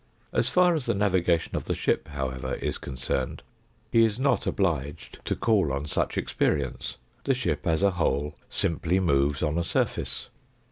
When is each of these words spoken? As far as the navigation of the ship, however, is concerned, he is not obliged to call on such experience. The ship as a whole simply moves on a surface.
As 0.33 0.49
far 0.49 0.73
as 0.73 0.87
the 0.87 0.95
navigation 0.95 1.55
of 1.55 1.65
the 1.65 1.75
ship, 1.75 2.07
however, 2.07 2.55
is 2.55 2.79
concerned, 2.79 3.43
he 3.91 4.03
is 4.03 4.17
not 4.17 4.47
obliged 4.47 5.23
to 5.25 5.35
call 5.35 5.71
on 5.71 5.85
such 5.85 6.17
experience. 6.17 6.97
The 7.23 7.35
ship 7.35 7.67
as 7.67 7.83
a 7.83 7.91
whole 7.91 8.33
simply 8.49 8.99
moves 8.99 9.43
on 9.43 9.59
a 9.59 9.63
surface. 9.63 10.29